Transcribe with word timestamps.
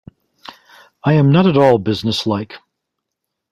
I 1.03 1.13
am 1.13 1.31
not 1.31 1.45
at 1.45 1.55
all 1.55 1.77
business-like. 1.77 2.55